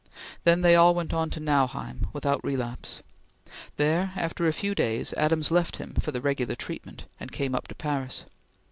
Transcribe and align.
Then 0.45 0.61
they 0.61 0.75
all 0.75 0.95
went 0.95 1.13
on 1.13 1.29
to 1.29 1.39
Nanheim 1.39 2.07
without 2.11 2.43
relapse. 2.43 3.03
There, 3.77 4.13
after 4.15 4.47
a 4.47 4.51
few 4.51 4.73
days, 4.73 5.13
Adams 5.15 5.51
left 5.51 5.75
him 5.75 5.93
for 5.93 6.11
the 6.11 6.21
regular 6.21 6.55
treatment, 6.55 7.03
and 7.19 7.31
came 7.31 7.53
up 7.53 7.67
to 7.67 7.75
Paris. 7.75 8.25